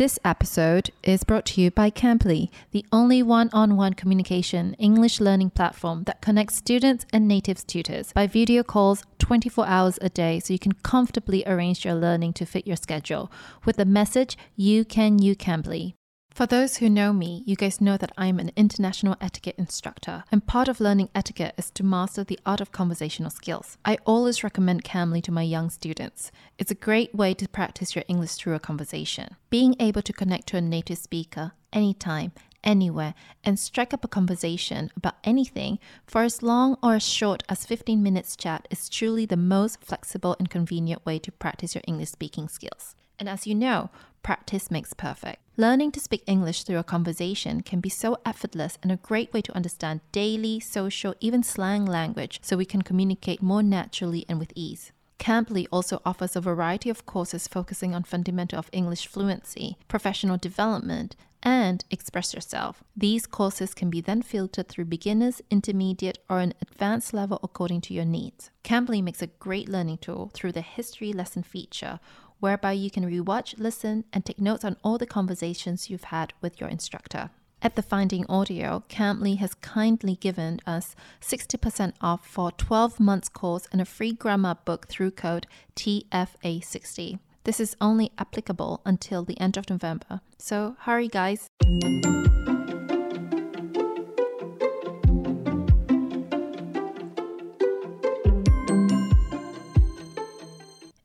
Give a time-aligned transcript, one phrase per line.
[0.00, 5.20] This episode is brought to you by Cambly, the only one on one communication English
[5.20, 10.40] learning platform that connects students and native tutors by video calls 24 hours a day
[10.40, 13.30] so you can comfortably arrange your learning to fit your schedule
[13.66, 15.92] with the message You Can You Cambly.
[16.34, 20.46] For those who know me, you guys know that I'm an international etiquette instructor, and
[20.46, 23.76] part of learning etiquette is to master the art of conversational skills.
[23.84, 26.30] I always recommend Cambly to my young students.
[26.56, 29.36] It's a great way to practice your English through a conversation.
[29.50, 34.90] Being able to connect to a native speaker anytime, anywhere, and strike up a conversation
[34.96, 39.36] about anything for as long or as short as 15 minutes chat is truly the
[39.36, 42.94] most flexible and convenient way to practice your English speaking skills.
[43.20, 43.90] And as you know,
[44.22, 45.42] practice makes perfect.
[45.58, 49.42] Learning to speak English through a conversation can be so effortless and a great way
[49.42, 54.52] to understand daily, social, even slang language so we can communicate more naturally and with
[54.54, 54.90] ease.
[55.18, 61.14] Cambly also offers a variety of courses focusing on fundamental of English fluency, professional development,
[61.42, 62.82] and express yourself.
[62.96, 67.94] These courses can be then filtered through beginners, intermediate, or an advanced level according to
[67.94, 68.50] your needs.
[68.64, 72.00] Cambly makes a great learning tool through the history lesson feature
[72.40, 76.60] whereby you can rewatch, listen, and take notes on all the conversations you've had with
[76.60, 77.30] your instructor.
[77.62, 83.68] At the Finding Audio, Cambly has kindly given us 60% off for 12 months course
[83.70, 87.18] and a free grammar book through code TFA60.
[87.44, 91.48] This is only applicable until the end of November, so hurry guys!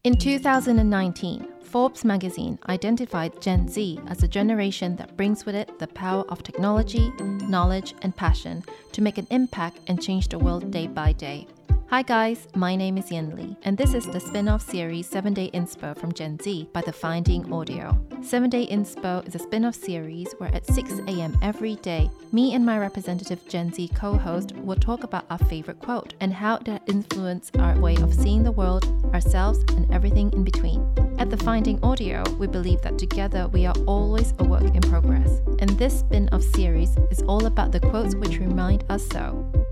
[0.06, 5.88] In 2019, Forbes magazine identified Gen Z as a generation that brings with it the
[5.88, 10.86] power of technology, knowledge, and passion to make an impact and change the world day
[10.86, 11.48] by day.
[11.90, 15.36] Hi guys, my name is Yen Li, and this is the spin off series 7
[15.36, 17.96] Day Inspo from Gen Z by The Finding Audio.
[18.24, 21.38] 7 Day Inspo is a spin off series where at 6 a.m.
[21.44, 25.80] every day, me and my representative Gen Z co host will talk about our favorite
[25.80, 28.84] quote and how that influence our way of seeing the world,
[29.14, 30.84] ourselves, and everything in between.
[31.20, 35.40] At The Finding Audio, we believe that together we are always a work in progress,
[35.60, 39.65] and this spin off series is all about the quotes which remind us so.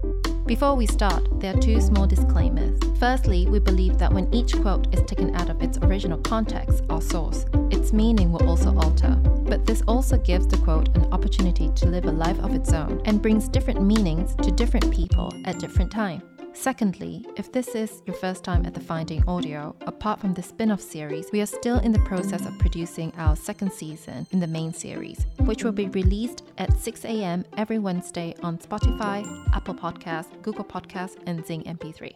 [0.46, 2.78] Before we start, there are two small disclaimers.
[3.00, 7.02] Firstly, we believe that when each quote is taken out of its original context or
[7.02, 9.16] source, its meaning will also alter.
[9.46, 13.02] But this also gives the quote an opportunity to live a life of its own
[13.06, 16.33] and brings different meanings to different people at different times.
[16.54, 20.72] Secondly, if this is your first time at the Finding Audio, apart from the spin
[20.72, 24.48] off series, we are still in the process of producing our second season in the
[24.48, 27.44] main series, which will be released at 6 a.m.
[27.58, 32.14] every Wednesday on Spotify, Apple Podcasts, Google Podcasts, and Zing MP3.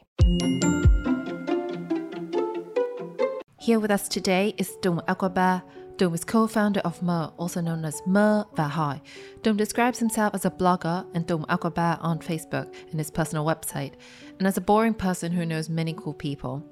[3.60, 5.62] Here with us today is Tùng Akwaaba.
[5.98, 9.02] Tùng is co-founder of Mer, also known as Mer Vahai.
[9.42, 13.94] Tùng describes himself as a blogger and Tùng Akwaaba on Facebook and his personal website,
[14.38, 16.64] and as a boring person who knows many cool people.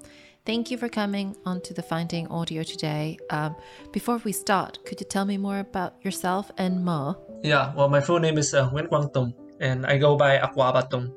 [0.44, 3.18] Thank you for coming onto the Finding Audio today.
[3.30, 3.56] Um,
[3.92, 7.16] before we start, could you tell me more about yourself and Mer?
[7.42, 11.12] Yeah, well, my full name is uh, Nguyen Quang and I go by Akwaaba Tùng.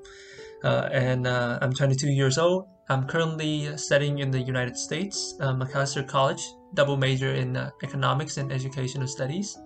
[0.63, 2.67] Uh, and uh, I'm 22 years old.
[2.89, 5.53] I'm currently studying in the United States, uh,
[6.07, 6.41] College,
[6.73, 9.57] double major in uh, economics and educational studies.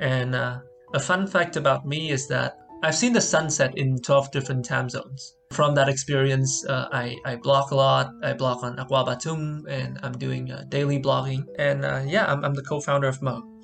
[0.00, 0.60] And uh,
[0.94, 4.88] a fun fact about me is that I've seen the sunset in 12 different time
[4.88, 5.34] zones.
[5.52, 8.10] From that experience, uh, I, I blog a lot.
[8.22, 11.44] I blog on Akwaaba Tùng and I'm doing daily blogging.
[11.58, 13.55] And yeah, I'm, I'm the co-founder of Mo.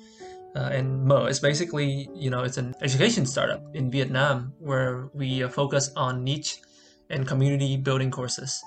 [0.55, 5.43] Uh, and Mo is basically, you know, it's an education startup in Vietnam where we
[5.43, 6.57] uh, focus on niche
[7.09, 8.61] and community building courses.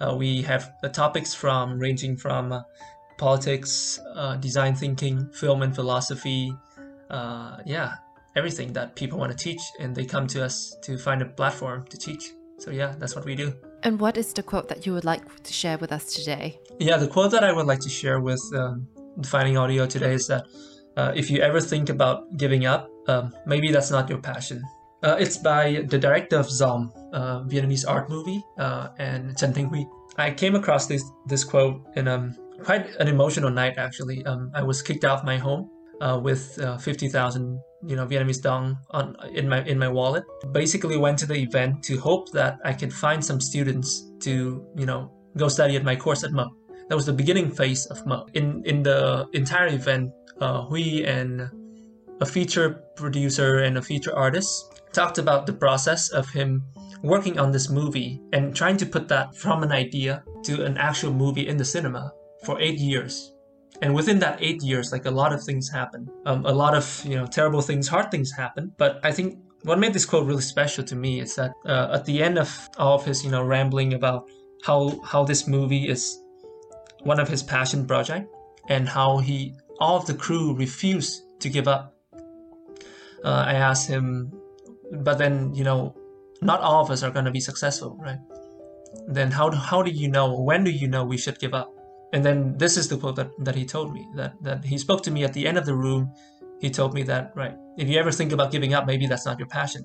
[0.00, 2.64] Uh, we have the topics from ranging from
[3.18, 3.98] politics,
[4.40, 6.52] design thinking, film and philosophy,
[7.64, 7.94] yeah,
[8.34, 11.86] everything that people want to teach, and they come to us to find a platform
[11.88, 12.32] to teach.
[12.58, 13.54] So yeah, that's what we do.
[13.82, 16.58] And what is the quote that you would like to share with us today?
[16.78, 18.86] Yeah, the quote that I would like to share with um,
[19.24, 20.46] Finding Audio today is that
[20.96, 24.62] uh, if you ever think about giving up, um, maybe that's not your passion.
[25.02, 29.86] Uh, it's by the director of Ròm, uh, Vietnamese art movie, uh, Trần Thanh Huy.
[30.18, 32.34] I came across this this quote in um,
[32.64, 34.24] quite an emotional night actually.
[34.24, 35.70] Um, I was kicked out of my home
[36.00, 40.24] uh, with uh, 50,000 you know Vietnamese dong on in my in my wallet.
[40.52, 44.86] Basically went to the event to hope that I could find some students to you
[44.86, 46.48] know go study at my course at Mo.
[46.88, 48.26] That was the beginning phase of Mo.
[48.34, 51.50] In in the entire event, uh, Huy and
[52.20, 56.62] a feature producer and a feature artist talked about the process of him
[57.02, 61.12] working on this movie and trying to put that from an idea to an actual
[61.12, 62.10] movie in the cinema
[62.44, 63.34] for eight years
[63.82, 67.02] and within that eight years like a lot of things happen um, a lot of
[67.04, 70.42] you know terrible things hard things happen but i think what made this quote really
[70.42, 73.42] special to me is that uh, at the end of all of his you know
[73.42, 74.28] rambling about
[74.64, 76.18] how how this movie is
[77.06, 78.28] one of his passion project
[78.68, 81.92] and how he all of the crew refused to give up.
[83.24, 84.30] Uh, i asked him
[85.06, 85.94] but then you know
[86.42, 88.18] not all of us are going to be successful right?
[89.08, 91.72] Then how do, how do you know when do you know we should give up?
[92.12, 95.02] And then this is the quote that, that he told me that, that he spoke
[95.04, 96.12] to me at the end of the room.
[96.60, 99.38] He told me that right if you ever think about giving up maybe that's not
[99.38, 99.84] your passion.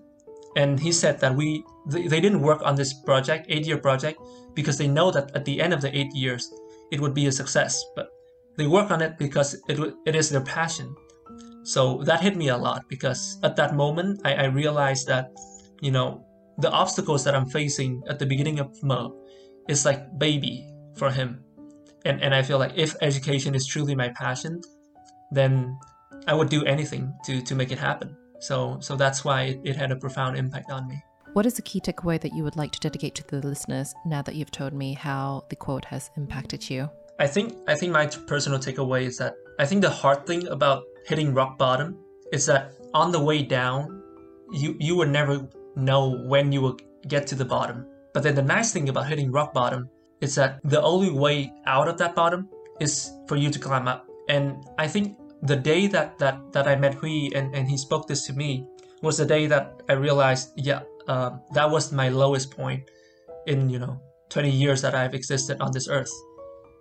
[0.56, 4.20] And he said that we they, they didn't work on this project eight year project
[4.54, 6.52] because they know that at the end of the eight years
[6.92, 8.10] it would be a success but
[8.58, 10.94] they work on it because it, it is their passion
[11.64, 15.32] so that hit me a lot because at that moment I, I realized that
[15.82, 16.26] you know
[16.58, 19.16] the obstacles that i'm facing at the beginning of mo
[19.70, 21.44] is like baby for him
[22.06, 24.62] and and I feel like if education is truly my passion,
[25.32, 25.78] then
[26.28, 28.16] I would do anything to to make it happen.
[28.40, 31.02] So so that's why it, it had a profound impact on me.
[31.34, 34.22] What is the key takeaway that you would like to dedicate to the listeners now
[34.22, 36.90] that you've told me how the quote has impacted you?
[37.20, 40.84] I think I think my personal takeaway is that I think the hard thing about
[41.06, 41.98] hitting rock bottom
[42.34, 44.04] is that on the way down,
[44.52, 45.48] you you would never
[45.78, 47.88] know when you will get to the bottom.
[48.14, 49.90] But then the nice thing about hitting rock bottom
[50.20, 52.50] is that the only way out of that bottom
[52.82, 54.06] is for you to climb up.
[54.28, 58.06] And I think the day that that that I met Huy and and he spoke
[58.08, 58.68] this to me
[59.02, 62.90] was the day that I realized, yeah, uh, that was my lowest point
[63.48, 66.12] in you know 20 years that I've existed on this earth.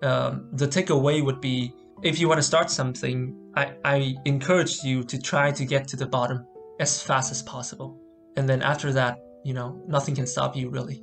[0.02, 5.02] Um, the takeaway would be if you want to start something, I, I encourage you
[5.04, 6.46] to try to get to the bottom
[6.78, 8.00] as fast as possible.
[8.36, 11.02] And then after that, you know, nothing can stop you really.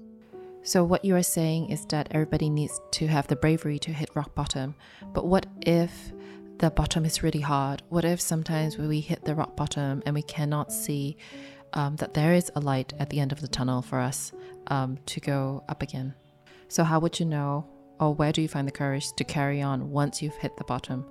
[0.63, 4.09] So, what you are saying is that everybody needs to have the bravery to hit
[4.15, 4.75] rock bottom.
[5.13, 6.11] But what if
[6.57, 7.83] the bottom is really hard?
[7.89, 11.15] What if sometimes we hit the rock bottom and we cannot see
[11.73, 14.31] um, that there is a light at the end of the tunnel for us
[14.67, 16.13] um, to go up again?
[16.67, 17.65] So, how would you know,
[17.99, 21.05] or where do you find the courage to carry on once you've hit the bottom?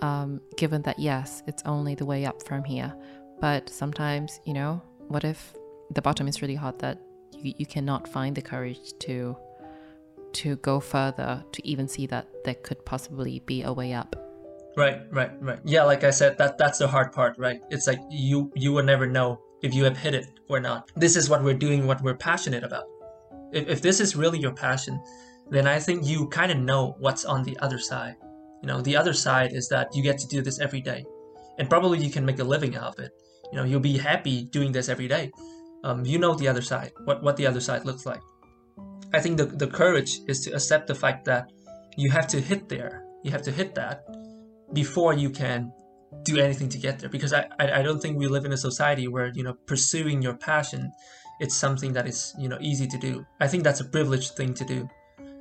[0.00, 2.94] Um, given that, yes, it's only the way up from here.
[3.40, 5.54] But sometimes, you know, what if
[5.90, 6.98] the bottom is really hard that
[7.32, 9.36] you, you cannot find the courage to
[10.32, 14.14] to go further to even see that there could possibly be a way up
[14.76, 18.00] right right right yeah like i said that that's the hard part right it's like
[18.10, 20.90] you you will never know if you have hit it or not.
[20.96, 22.84] This is what we're doing what we're passionate about.
[23.52, 25.00] If, if this is really your passion
[25.50, 28.16] then i think you kind of know what's on the other side.
[28.62, 31.04] You know the other side is that you get to do this every day.
[31.58, 33.10] And probably you can make a living out of it.
[33.52, 35.30] You know you'll be happy doing this every day.
[35.82, 38.20] Um, you know the other side, what, what the other side looks like.
[39.12, 41.50] I think the, the courage is to accept the fact that
[41.96, 44.04] you have to hit there, you have to hit that
[44.72, 45.72] before you can
[46.22, 47.08] do anything to get there.
[47.08, 50.34] Because I, I, don't think we live in a society where, you know, pursuing your
[50.34, 50.92] passion,
[51.38, 53.24] it's something that is, you know, easy to do.
[53.40, 54.88] I think that's a privileged thing to do.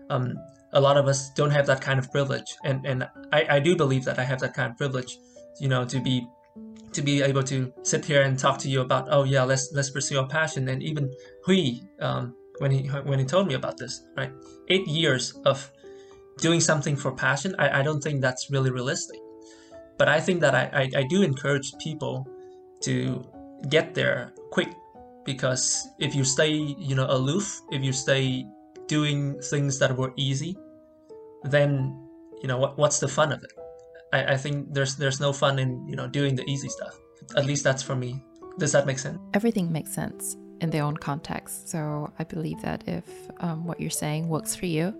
[0.10, 0.36] Um,
[0.74, 2.56] a lot of us don't have that kind of privilege.
[2.64, 5.18] And, and I, I do believe that I have that kind of privilege,
[5.60, 6.28] you know, to be
[6.92, 9.92] to be able to sit here and talk to you about oh yeah let's let's
[9.92, 11.08] pursue our passion and even
[11.46, 14.32] Huy um, when he when he told me about this right
[14.70, 15.72] eight years of
[16.40, 19.20] doing something for passion I, I don't think that's really realistic
[20.00, 22.28] but I think that I, I, I do encourage people
[22.82, 23.24] to
[23.70, 24.74] get there quick
[25.26, 28.46] because if you stay you know aloof if you stay
[28.88, 30.58] doing things that were easy
[31.44, 31.94] then
[32.42, 33.52] you know what, what's the fun of it
[34.12, 36.98] I, I think there's there's no fun in you know doing the easy stuff.
[37.36, 38.24] At least that's for me.
[38.58, 39.20] Does that make sense?
[39.34, 41.70] Everything makes sense in their own context.
[41.70, 43.06] So I believe that if
[43.40, 44.94] um, what you're saying works for you,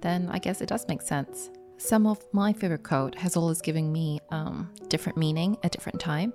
[0.00, 1.50] then I guess it does make sense.
[1.82, 6.32] Some of my favorite quote has always given me um, different meaning at different time.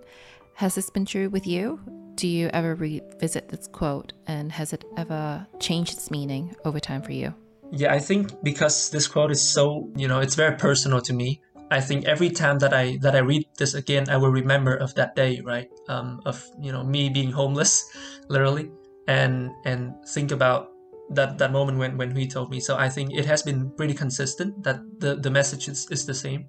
[0.56, 1.80] Has this been true with you?
[2.16, 7.02] Do you ever revisit this quote and has it ever changed its meaning over time
[7.02, 7.34] for you?
[7.72, 11.42] Yeah, I think because this quote is so, you know, it's very personal to me.
[11.72, 14.96] I think every time that I that I read this again, I will remember of
[14.96, 15.70] that day, right?
[15.88, 17.90] Um, of you know me being homeless,
[18.28, 18.70] literally,
[19.08, 20.72] and and think about
[21.12, 22.60] that that moment when when he told me.
[22.60, 26.14] So I think it has been pretty consistent that the the message is, is the
[26.14, 26.48] same.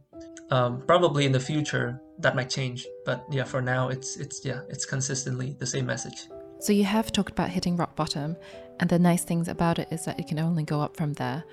[0.51, 4.61] Um, probably in the future that might change, but yeah, for now it's it's yeah
[4.69, 6.29] it's consistently the same message.
[6.61, 8.37] So you have talked about hitting rock bottom,
[8.81, 11.45] and the nice things about it is that it can only go up from there.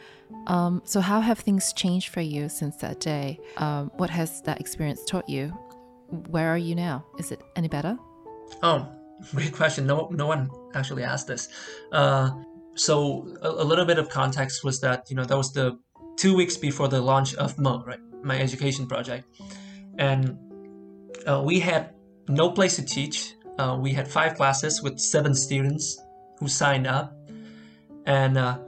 [0.47, 3.39] Um, so how have things changed for you since that day?
[3.57, 5.49] Um, what has that experience taught you?
[6.29, 7.05] Where are you now?
[7.19, 7.97] Is it any better?
[8.63, 8.87] Oh,
[9.31, 9.85] great question.
[9.85, 11.49] No, no one actually asked this.
[11.91, 12.31] Uh,
[12.75, 15.77] so a, a, little bit of context was that you know that was the
[16.17, 19.25] two weeks before the launch of Mo, right, my education project,
[19.97, 20.37] and
[21.25, 21.93] uh, we had
[22.27, 23.33] no place to teach.
[23.57, 25.97] Uh, we had five classes with seven students
[26.39, 27.15] who signed up,
[28.05, 28.59] and uh,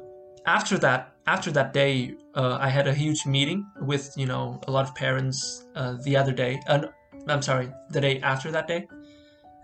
[0.46, 4.72] after that, after that day, uh, I had a huge meeting with you know a
[4.72, 6.62] lot of parents uh, the other day.
[6.68, 6.88] Uh,
[7.28, 8.88] I'm sorry, the day after that day,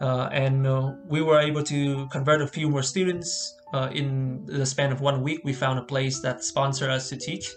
[0.02, 0.66] uh, and
[1.08, 3.56] we were able to convert a few more students.
[3.74, 7.18] Uh, in the span of one week, we found a place that sponsored us to
[7.18, 7.52] teach,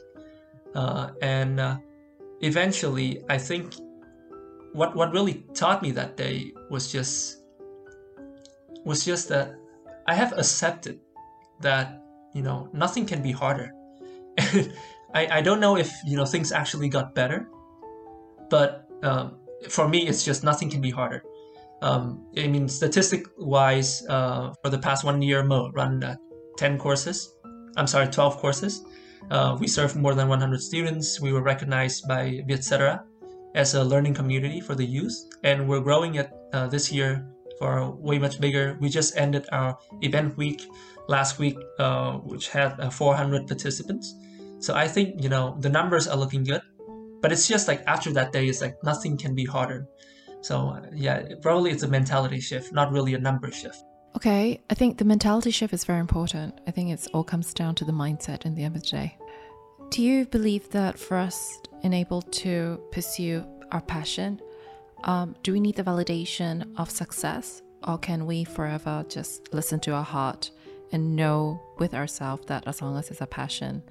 [1.20, 1.60] and
[2.40, 3.74] eventually, I think
[4.72, 7.42] what what really taught me that day was just
[8.84, 9.54] was just that
[10.06, 11.00] I have accepted
[11.60, 12.02] that
[12.34, 13.72] you know nothing can be harder.
[15.14, 17.48] I I don't know if you know things actually got better,
[18.50, 19.36] but um,
[19.68, 21.24] for me it's just nothing can be harder.
[21.82, 26.16] Um, I mean, statistic wise, uh, for the past one year, Mo run uh,
[26.56, 27.34] 10 courses.
[27.76, 28.84] I'm sorry, 12 courses.
[29.30, 31.20] Uh, we served more than 100 students.
[31.20, 33.04] We were recognized by Vietcetera
[33.54, 37.26] as a learning community for the youth, and we're growing it uh, this year
[37.58, 38.76] for way much bigger.
[38.80, 40.62] We just ended our event week
[41.08, 44.14] last week, uh, which had uh, 400 participants.
[44.58, 46.62] So I think you know the numbers are looking good,
[47.20, 49.86] but it's just like after that day, it's like nothing can be harder.
[50.40, 53.82] So yeah, probably it's a mentality shift, not really a number shift.
[54.16, 56.58] Okay, I think the mentality shift is very important.
[56.66, 59.18] I think it all comes down to the mindset in the end of the day.
[59.90, 64.40] Do you believe that for us enabled to pursue our passion,
[65.04, 69.92] um, do we need the validation of success, or can we forever just listen to
[69.92, 70.50] our heart
[70.92, 73.82] and know with ourselves that as long as it's a passion,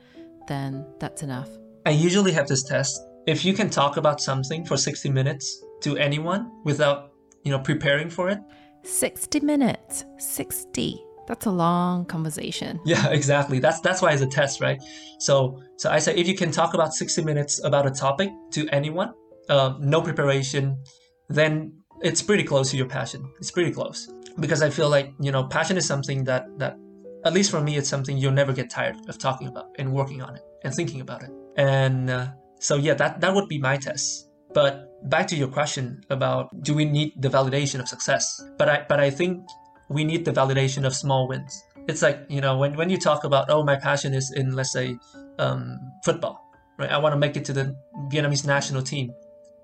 [0.47, 1.49] then that's enough?
[1.85, 2.99] I usually have this test.
[3.27, 7.11] If you can talk about something for 60 minutes to anyone without,
[7.43, 8.39] you know, preparing for it,
[8.83, 10.05] 60 minutes.
[10.17, 12.79] 60 that's a long conversation.
[12.85, 13.59] Yeah exactly.
[13.59, 14.81] That's that's why it's a test right?
[15.19, 18.67] So so i say if you can talk about 60 minutes about a topic to
[18.69, 19.13] anyone
[19.49, 20.77] uh, no preparation
[21.29, 23.21] then it's pretty close to your passion.
[23.39, 24.11] It's pretty close.
[24.39, 26.77] Because i feel like you know passion is something that that
[27.25, 30.21] at least for me it's something you'll never get tired of talking about and working
[30.21, 31.31] on it and thinking about it.
[31.57, 32.27] And uh,
[32.59, 34.73] so yeah that that would be my test but
[35.09, 38.99] back to your question about do we need the validation of success but i but
[38.99, 39.45] i think
[39.89, 41.63] we need the validation of small wins.
[41.87, 44.73] It's like, you know, when, when you talk about, oh, my passion is in, let's
[44.73, 44.97] say,
[45.37, 46.89] um, football, right?
[46.89, 47.75] I want to make it to the
[48.11, 49.13] Vietnamese national team.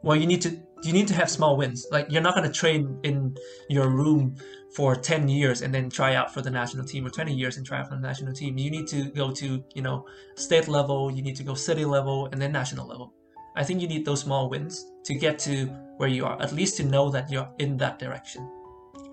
[0.04, 1.86] Well, you need to you need to have small wins.
[1.92, 3.36] Like you're not going to train in
[3.70, 4.36] your room
[4.76, 7.66] for 10 years and then try out for the national team or 20 years and
[7.66, 8.58] try out for the national team.
[8.58, 12.30] You need to go to, you know, state level, you need to go city level
[12.32, 13.14] and then national level.
[13.56, 15.66] I think you need those small wins to get to
[15.98, 18.50] where you are, at least to know that you're in that direction.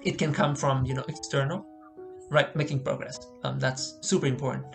[0.04, 1.66] It can come from you know external
[2.30, 3.18] right making progress.
[3.42, 4.66] Um, that's super important.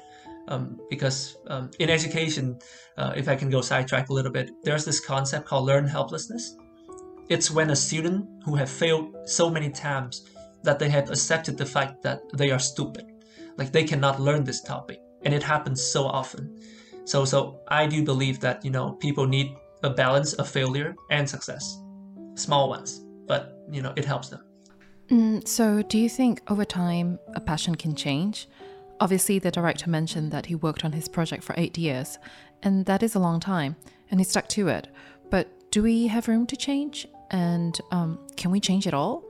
[0.50, 2.60] Um, because um, in education
[2.98, 6.58] uh, if i can go sidetrack a little bit there's this concept called learn helplessness.
[7.30, 10.26] It's when a student who have failed so many times
[10.64, 13.06] that they have accepted the fact that they are stupid.
[13.58, 16.60] Like they cannot learn this topic and it happens so often
[17.06, 21.30] so so i do believe that you know people need a balance of failure and
[21.30, 21.82] success
[22.36, 24.44] small ones but you know it helps them
[25.10, 28.48] Mm, so, do you think over time a passion can change?
[29.00, 32.18] Obviously, the director mentioned that he worked on his project for eight years,
[32.64, 33.76] and that is a long time,
[34.10, 34.88] and he stuck to it.
[35.30, 37.08] But do we have room to change?
[37.32, 39.24] And um, can we change it all?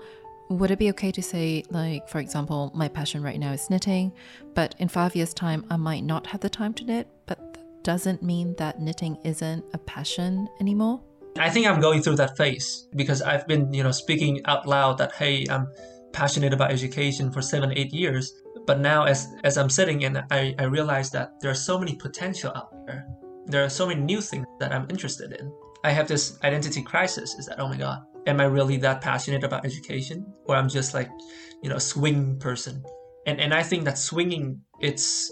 [0.50, 4.14] Would it be okay to say, like, for example, my passion right now is knitting,
[4.54, 7.40] but in five years' time, I might not have the time to knit, but
[7.84, 11.02] doesn't mean that knitting isn't a passion anymore?
[11.38, 14.98] I think I'm going through that phase because I've been, you know, speaking out loud
[15.00, 15.68] that hey, I'm
[16.12, 18.34] passionate about education for seven, eight years.
[18.66, 21.96] But now, as as I'm sitting and I, I realize that there are so many
[21.96, 23.06] potential out there.
[23.48, 25.52] There are so many new things that I'm interested in.
[25.84, 27.34] I have this identity crisis.
[27.36, 30.94] Is that oh my god, am I really that passionate about education, or I'm just
[30.94, 31.10] like,
[31.62, 32.84] you know, a swing person?
[33.26, 35.32] And and I think that swinging it's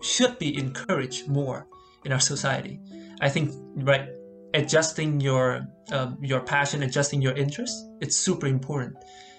[0.00, 1.68] should be encouraged more
[2.04, 2.80] in our society.
[3.20, 4.08] I think right
[4.54, 8.96] adjusting your um, your passion, adjusting your interest, it's super important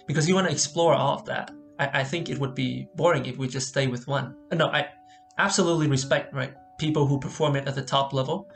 [0.07, 1.51] because you want to explore all of that.
[1.79, 4.35] I, I think it would be boring if we just stay with one.
[4.51, 4.89] No, I
[5.37, 8.49] absolutely respect right people who perform it at the top level,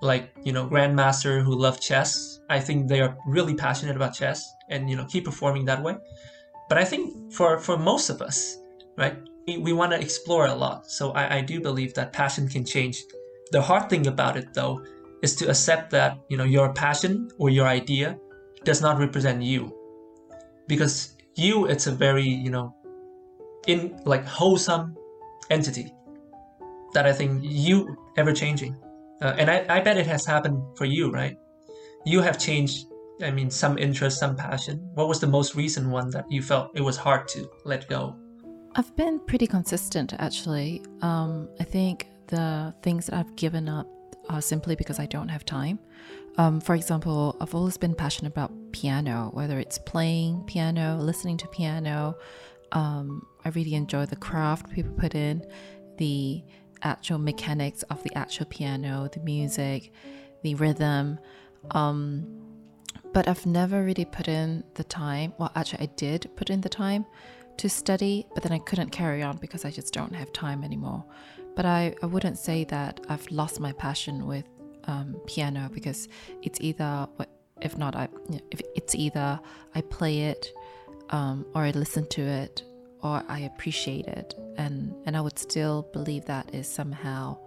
[0.00, 2.40] like you know grandmaster who love chess.
[2.48, 5.96] I think they are really passionate about chess and you know keep performing that way.
[6.68, 8.56] But I think for for most of us,
[8.96, 10.86] right, we, we want to explore a lot.
[10.90, 12.96] So I, I do believe that passion can change.
[13.52, 14.84] The hard thing about it though
[15.22, 18.18] is to accept that you know your passion or your idea
[18.64, 19.74] does not represent you
[20.66, 22.74] because you it's a very you know
[23.66, 24.96] in like wholesome
[25.50, 25.92] entity
[26.94, 28.74] that i think you ever changing
[29.22, 31.36] uh, and I, I bet it has happened for you, right?
[32.06, 32.86] You have changed.
[33.22, 34.78] I mean, some interest, some passion.
[34.94, 38.16] What was the most recent one that you felt it was hard to let go?
[38.76, 40.82] I've been pretty consistent, actually.
[41.02, 43.86] Um, I think the things that I've given up
[44.28, 45.78] are simply because I don't have time.
[46.38, 51.48] Um, for example, I've always been passionate about piano, whether it's playing piano, listening to
[51.48, 52.16] piano.
[52.72, 55.44] Um, I really enjoy the craft people put in,
[55.98, 56.42] the
[56.82, 59.92] actual mechanics of the actual piano, the music,
[60.42, 61.18] the rhythm.
[61.72, 62.26] Um,
[63.12, 65.34] but I've never really put in the time.
[65.36, 67.04] Well, actually, I did put in the time
[67.60, 71.04] to study, but then I couldn't carry on because I just don't have time anymore.
[71.56, 74.46] But I, I wouldn't say that I've lost my passion with
[74.84, 76.08] um, piano because
[76.40, 77.06] it's either,
[77.60, 78.08] if not, I,
[78.50, 79.38] if it's either
[79.74, 80.50] I play it
[81.10, 82.62] um, or I listen to it
[83.02, 87.38] or I appreciate it, and and I would still believe that is somehow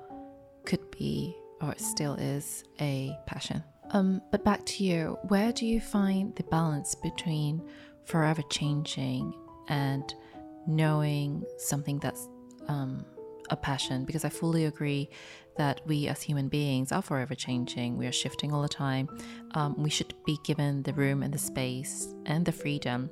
[0.66, 3.64] could be or still is a passion.
[3.92, 7.68] Um, but back to you, where do you find the balance between
[8.06, 9.34] forever changing
[9.68, 10.14] and
[10.68, 12.28] knowing something that's
[12.68, 13.06] um,
[13.50, 14.06] a passion?
[14.06, 15.10] Because I fully agree
[15.58, 17.98] that we as human beings are forever changing.
[17.98, 19.08] We are shifting all the time.
[19.52, 23.10] Um, we should be given the room and the space and the freedom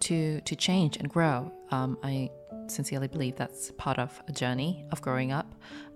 [0.00, 1.52] to to change and grow.
[1.70, 2.30] Um, I
[2.66, 5.54] sincerely believe that's part of a journey of growing up.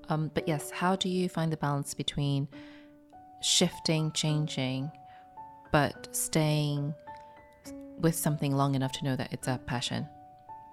[0.08, 2.48] Um, but yes, how do you find the balance between
[3.42, 4.90] shifting, changing,
[5.72, 6.94] but staying
[8.00, 10.06] with something long enough to know that it's a passion?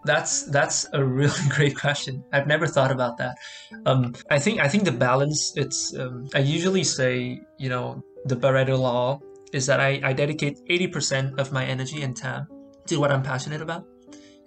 [0.06, 2.24] That's that's a really great question.
[2.32, 3.38] I've never thought about that.
[3.86, 5.54] Um, I think I think the balance.
[5.56, 9.20] It's um, I usually say you know the Pareto law
[9.54, 12.48] is that I, I dedicate eighty percent of my energy and time
[12.88, 13.86] to what I'm passionate about,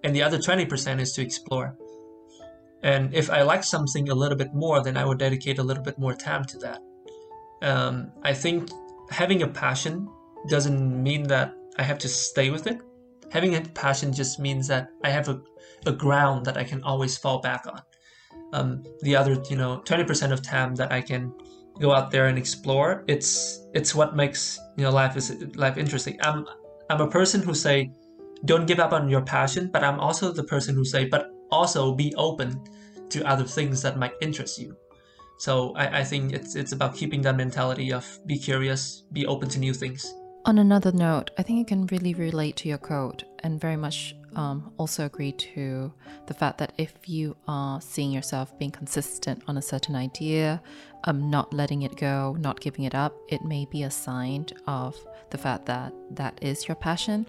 [0.04, 1.76] and the other 20% is to explore.
[2.82, 5.82] And if I like something a little bit more, then I would dedicate a little
[5.82, 6.80] bit more time to that.
[7.62, 8.70] Um, I think
[9.10, 10.08] having a passion
[10.48, 12.80] doesn't mean that I have to stay with it.
[13.30, 15.40] Having a passion just means that I have a,
[15.86, 17.82] a ground that I can always fall back on.
[18.52, 21.32] Um, the other, you know, 20% of time that I can
[21.78, 26.18] go out there and explore, it's it's what makes you know life is life interesting.
[26.22, 26.46] I'm
[26.90, 27.90] I'm a person who say
[28.44, 31.94] don't give up on your passion, but I'm also the person who say, but also
[31.94, 32.60] be open
[33.10, 34.76] to other things that might interest you.
[35.38, 39.48] So I, I think it's it's about keeping that mentality of be curious, be open
[39.50, 40.14] to new things.
[40.48, 44.16] On another note, I think you can really relate to your code and very much
[44.34, 45.92] um, also agree to
[46.24, 50.62] the fact that if you are seeing yourself being consistent on a certain idea,
[51.04, 54.96] um, not letting it go, not giving it up, it may be a sign of
[55.28, 57.26] the fact that that is your passion.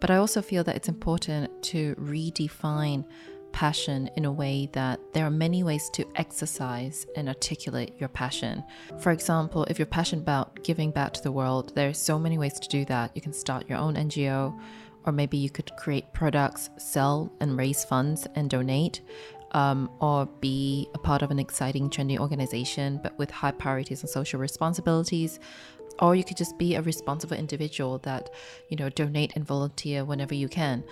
[0.00, 3.04] But I also feel that it's important to redefine
[3.52, 8.62] passion in a way that there are many ways to exercise and articulate your passion.
[8.98, 12.38] For example, if you're passionate about giving back to the world, there are so many
[12.38, 13.12] ways to do that.
[13.14, 14.58] You can start your own NGO,
[15.04, 19.02] or maybe you could create products, sell and raise funds and donate.
[19.54, 24.08] Um, or be a part of an exciting, trendy organization, but with high priorities and
[24.08, 25.38] social responsibilities
[25.98, 28.30] or you could just be a responsible individual that
[28.70, 30.82] you know donate and volunteer whenever you can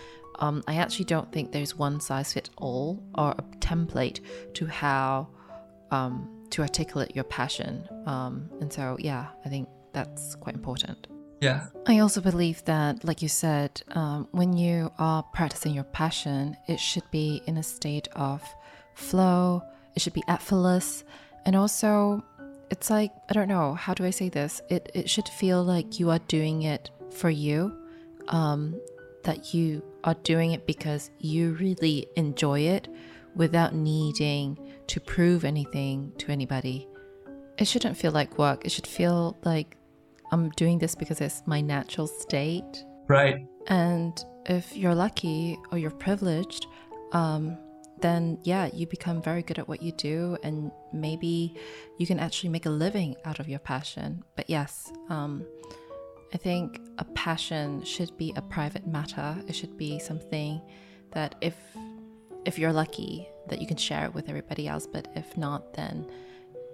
[0.41, 4.21] um, i actually don't think there's one size fits all or a template
[4.55, 5.29] to how
[5.91, 7.89] um, to articulate your passion.
[8.07, 11.09] Um, and so yeah i think that's quite important.
[11.41, 11.67] Yeah.
[11.87, 16.79] I also believe that like you said um, when you are practicing your passion it
[16.79, 18.43] should be in a state of
[18.95, 19.63] flow.
[19.95, 21.05] It should be effortless.
[21.47, 22.23] And also
[22.71, 24.61] it's like I don't know how do I say this.
[24.69, 27.77] It it should feel like you are doing it for you,
[28.29, 28.81] um,
[29.25, 32.89] that you are doing it because you really enjoy it,
[33.35, 36.89] without needing to prove anything to anybody.
[37.59, 38.65] It shouldn't feel like work.
[38.65, 39.77] It should feel like
[40.33, 42.85] I'm doing this because it's my natural state.
[43.07, 43.47] Right.
[43.67, 46.67] And if you're lucky or you're privileged,
[47.13, 47.59] um,
[48.01, 51.55] then yeah, you become very good at what you do, and maybe
[51.99, 54.25] you can actually make a living out of your passion.
[54.37, 55.45] But yes, um,
[56.33, 59.37] I think a passion should be a private matter.
[59.49, 60.61] It should be something
[61.13, 61.57] that if
[62.45, 66.07] if you're lucky that you can share it with everybody else, but if not, then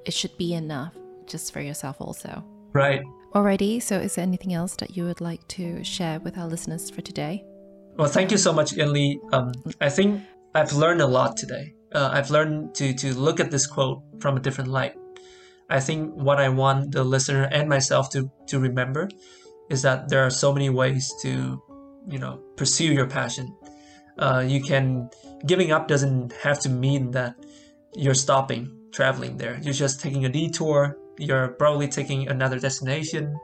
[0.04, 0.94] it should be enough
[1.26, 2.44] just for yourself also.
[2.72, 3.02] Right.
[3.34, 6.90] Alrighty, so is there anything else that you would like to share with our listeners
[6.90, 7.44] for today?
[7.96, 9.16] Well, thank you so much, Yênly.
[9.32, 10.22] Um, I think
[10.54, 11.74] I've learned a lot today.
[11.92, 14.94] Uh, I've learned to to look at this quote from a different light.
[15.70, 19.08] I think what I want the listener and myself to to remember
[19.70, 21.62] is that there are so many ways to
[22.08, 23.54] you know pursue your passion.
[24.18, 25.10] Uh, you can
[25.46, 27.34] giving up doesn't have to mean that
[27.94, 29.58] you're stopping traveling there.
[29.62, 33.38] You're just taking a detour you're probably taking another destination,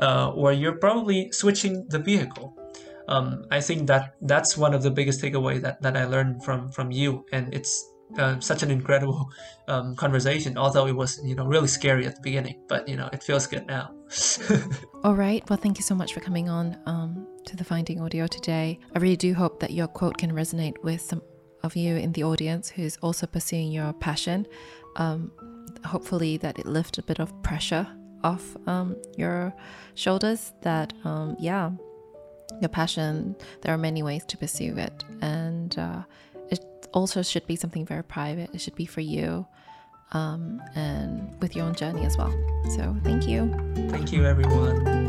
[0.00, 2.56] uh, or you're probably switching the vehicle.
[3.08, 6.70] Um, I think that that's one of the biggest takeaway that, that I learned from
[6.70, 9.30] from you, and it's uh, such an incredible
[9.68, 10.56] um, conversation.
[10.56, 13.46] Although it was you know really scary at the beginning, but you know it feels
[13.46, 13.94] good now.
[15.04, 15.48] All right.
[15.48, 18.78] Well, thank you so much for coming on um, to the Finding Audio today.
[18.94, 21.22] I really do hope that your quote can resonate with some
[21.62, 24.46] of you in the audience who's also pursuing your passion.
[24.96, 25.32] Um,
[25.84, 27.86] hopefully, that it lifts a bit of pressure
[28.24, 29.54] off um, your
[29.94, 30.52] shoulders.
[30.62, 31.70] That um, yeah,
[32.60, 33.36] your passion.
[33.62, 36.02] There are many ways to pursue it, and uh,
[36.92, 38.50] also should be something very private.
[38.54, 39.46] It should be for you.
[40.12, 42.32] Um, and with your own journey as well.
[42.74, 43.48] So, thank you.
[43.90, 45.00] Thank you, everyone.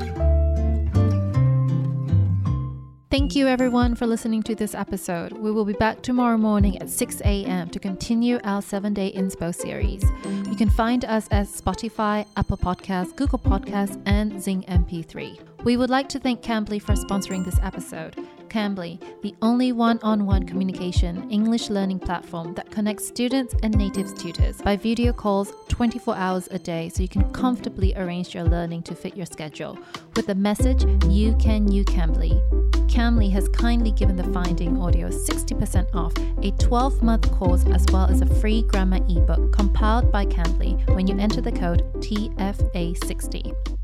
[3.12, 5.34] Thank you, everyone, for listening to this episode.
[5.34, 7.70] We will be back tomorrow morning at 6 a.m.
[7.70, 10.02] to continue our seven day inspo series.
[10.48, 15.64] You can find us at Spotify, Apple Podcasts, Google Podcasts, and Zing MP3.
[15.66, 18.16] We would like to thank Cambly for sponsoring this episode.
[18.52, 24.12] Cambly, the only one on one communication English learning platform that connects students and natives
[24.12, 28.84] tutors by video calls 24 hours a day so you can comfortably arrange your learning
[28.84, 29.80] to fit your schedule.
[30.18, 32.42] With the message, You Can You Cambly.
[32.90, 36.12] Cambly has kindly given the Finding Audio 60% off
[36.44, 41.08] a 12 month course as well as a free grammar ebook compiled by Cambly when
[41.08, 43.81] you enter the code TFA60.